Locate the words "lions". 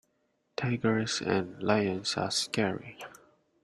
1.61-2.17